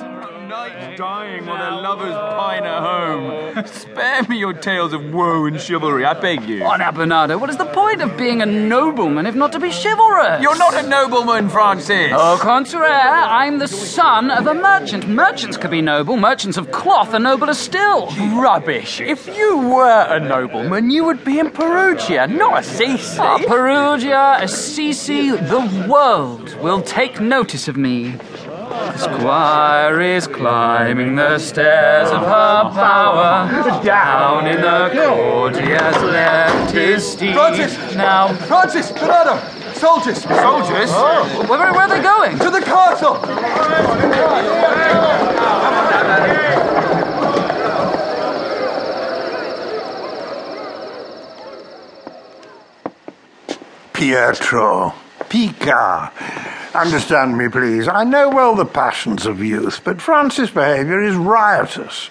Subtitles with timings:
[0.00, 3.66] Knights dying while their lovers pine at home.
[3.66, 6.60] Spare me your tales of woe and chivalry, I beg you.
[6.60, 10.40] Now, Bernardo, what is the point of being a nobleman if not to be chivalrous?
[10.40, 12.12] You're not a nobleman, Francis.
[12.12, 15.08] Au contraire, I'm the son of a merchant.
[15.08, 16.16] Merchants could be noble.
[16.16, 18.06] Merchants of cloth are nobler still.
[18.40, 19.00] Rubbish.
[19.00, 23.18] If you were a nobleman, you would be in Perugia, not Assisi.
[23.18, 28.14] Ah, Perugia, Assisi, the world will take notice of me.
[28.88, 33.82] The squire is climbing the stairs of her power.
[33.84, 37.34] Down in the court he has left his steed.
[37.34, 37.94] Francis!
[37.94, 38.90] Now, Francis!
[38.92, 39.36] Bernardo!
[39.74, 40.22] Soldiers!
[40.22, 40.88] Soldiers?
[40.90, 41.44] Oh.
[41.48, 42.38] where, where are they going?
[42.38, 43.18] To the castle!
[53.92, 54.94] Pietro,
[55.28, 56.10] Pica.
[56.74, 57.88] Understand me, please.
[57.88, 62.10] I know well the passions of youth, but Francis' behavior is riotous.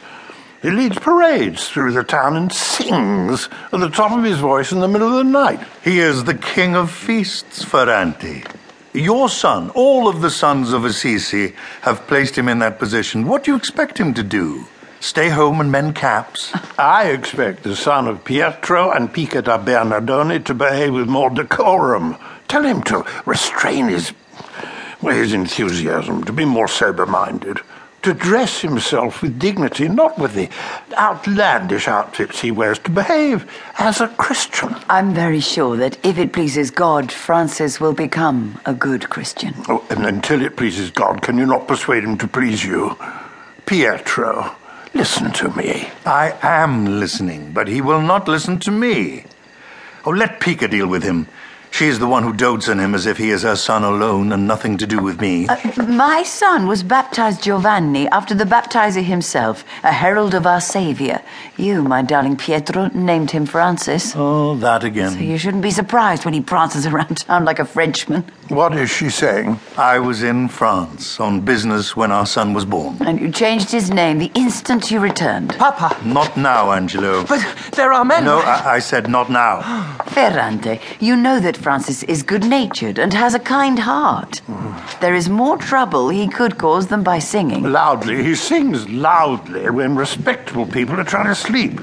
[0.62, 4.80] He leads parades through the town and sings at the top of his voice in
[4.80, 5.60] the middle of the night.
[5.84, 8.46] He is the king of feasts, Ferranti.
[8.94, 13.28] Your son, all of the sons of Assisi, have placed him in that position.
[13.28, 14.66] What do you expect him to do?
[15.00, 16.52] Stay home and mend caps?
[16.78, 22.18] I expect the son of Pietro and Pica da Bernardone to behave with more decorum.
[22.48, 24.14] Tell him to restrain his,
[25.02, 27.60] well, his enthusiasm, to be more sober minded,
[28.04, 30.50] to dress himself with dignity, not with the
[30.98, 34.76] outlandish outfits he wears, to behave as a Christian.
[34.90, 39.54] I'm very sure that if it pleases God, Francis will become a good Christian.
[39.68, 42.98] Oh, and until it pleases God, can you not persuade him to please you?
[43.66, 44.56] Pietro,
[44.94, 45.90] listen to me.
[46.06, 49.26] I am listening, but he will not listen to me.
[50.06, 51.28] Oh, let Pica deal with him.
[51.78, 54.32] She is the one who dotes on him as if he is her son alone
[54.32, 55.48] and nothing to do with me.
[55.48, 61.22] Uh, my son was baptized Giovanni after the baptizer himself, a herald of our Saviour.
[61.56, 64.14] You, my darling Pietro, named him Francis.
[64.16, 65.12] oh, that again.
[65.12, 68.24] So you shouldn't be surprised when he prances around town like a Frenchman.
[68.50, 69.60] What is she saying?
[69.78, 72.98] I was in France on business when our son was born.
[73.02, 75.54] And you changed his name the instant you returned.
[75.60, 75.96] Papa!
[76.04, 77.24] Not now, Angelo.
[77.24, 78.24] But there are men.
[78.24, 79.62] No, I, I said not now.
[80.08, 84.42] Ferrante, you know that Francis is good natured and has a kind heart.
[85.02, 87.64] There is more trouble he could cause than by singing.
[87.64, 88.24] Loudly.
[88.24, 91.82] He sings loudly when respectable people are trying to sleep.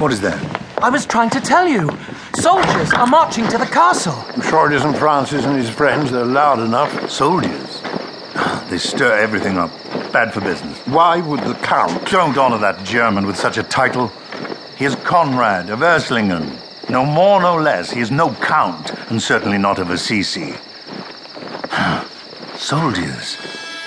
[0.00, 0.40] What is that?
[0.82, 1.88] I was trying to tell you.
[2.34, 4.16] Soldiers are marching to the castle.
[4.34, 6.10] I'm sure it isn't Francis and his friends.
[6.10, 7.08] They're loud enough.
[7.08, 7.82] Soldiers.
[8.68, 9.70] They stir everything up.
[10.12, 10.76] Bad for business.
[10.88, 12.10] Why would the Count?
[12.10, 14.08] Don't honor that German with such a title.
[14.76, 16.58] He is Conrad of Urslingen.
[16.90, 17.90] No more, no less.
[17.90, 20.54] He is no count, and certainly not of Assisi.
[22.56, 23.36] soldiers.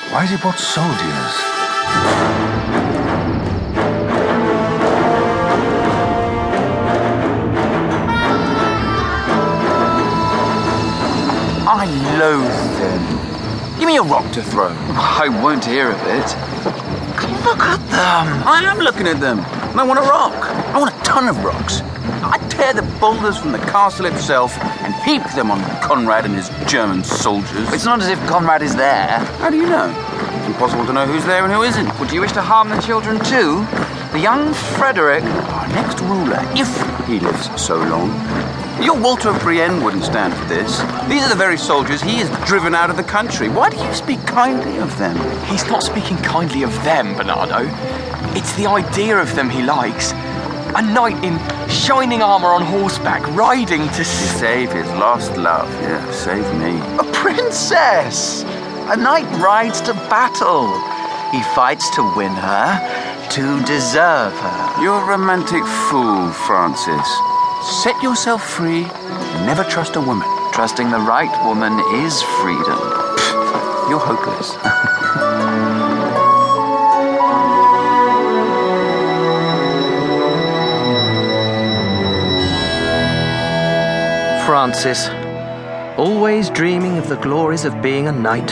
[0.10, 1.34] Why has he brought soldiers?
[11.70, 11.86] I
[12.18, 13.80] loathe them.
[13.80, 14.74] Give me a rock to throw.
[14.96, 16.36] I won't hear of it.
[17.46, 18.48] Look at them.
[18.48, 19.40] I am looking at them.
[19.40, 20.34] And I want a rock.
[20.74, 21.82] I want a ton of rocks.
[22.98, 26.50] I tear the boulders from the castle itself and heap them on Conrad and his
[26.66, 27.72] German soldiers.
[27.72, 29.20] It's not as if Conrad is there.
[29.40, 29.90] How do you know?
[30.38, 32.00] It's impossible to know who's there and who isn't.
[32.00, 33.66] Would you wish to harm the children too?
[34.14, 35.24] The young Frederick.
[35.24, 36.70] Our next ruler, if
[37.08, 38.10] he lives so long.
[38.82, 40.80] Your Walter of Brienne wouldn't stand for this.
[41.08, 43.50] These are the very soldiers he has driven out of the country.
[43.50, 45.16] Why do you speak kindly of them?
[45.46, 47.70] He's not speaking kindly of them, Bernardo.
[48.36, 50.14] It's the idea of them he likes.
[50.76, 51.38] A knight in
[51.70, 55.70] shining armor on horseback, riding to To s- save his lost love.
[55.82, 56.80] Yeah, save me.
[57.00, 58.44] a princess.
[58.90, 60.68] A knight rides to battle.
[61.32, 64.82] He fights to win her, to deserve her.
[64.82, 67.08] You're a romantic fool, Francis.
[67.84, 70.28] Set yourself free and never trust a woman.
[70.54, 71.74] Trusting the right woman
[72.06, 72.80] is freedom.
[73.90, 74.56] You're hopeless.
[84.48, 85.10] Francis,
[85.98, 88.50] always dreaming of the glories of being a knight.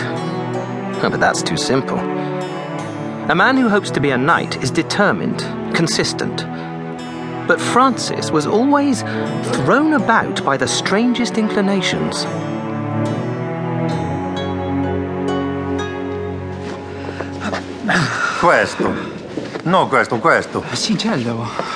[1.02, 1.98] Oh, but that's too simple.
[1.98, 5.40] A man who hopes to be a knight is determined,
[5.74, 6.46] consistent.
[7.48, 9.04] But Francis was always
[9.56, 12.26] thrown about by the strangest inclinations.
[18.42, 18.94] Questo.
[19.64, 20.62] No, questo, questo.
[20.74, 21.75] Sigello.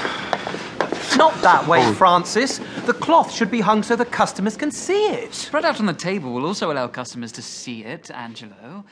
[1.19, 1.93] Not that way, oh.
[1.95, 2.61] Francis.
[2.85, 5.33] The cloth should be hung so the customers can see it.
[5.33, 8.85] Spread out on the table will also allow customers to see it, Angelo.